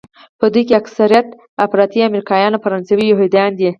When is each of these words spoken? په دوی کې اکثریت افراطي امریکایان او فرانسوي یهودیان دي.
په 0.39 0.45
دوی 0.53 0.63
کې 0.67 0.77
اکثریت 0.81 1.27
افراطي 1.65 1.99
امریکایان 2.09 2.51
او 2.53 2.63
فرانسوي 2.65 3.05
یهودیان 3.07 3.51
دي. 3.57 3.67